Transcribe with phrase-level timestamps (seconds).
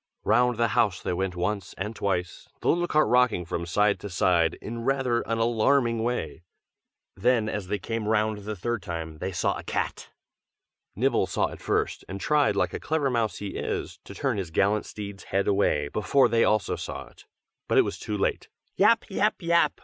[0.23, 4.09] Round the house they went once and twice, the little cart rocking from side to
[4.09, 6.41] side in rather an alarming way.
[7.15, 10.09] Then, as they came round the third time they saw a cat!
[10.95, 14.37] Nibble saw it first, and tried like a clever mouse as he is, to turn
[14.39, 17.25] his gallant steeds' heads away before they also saw it:
[17.67, 18.49] but it was too late.
[18.77, 19.05] "Yap!
[19.07, 19.35] yap!
[19.39, 19.79] yap!"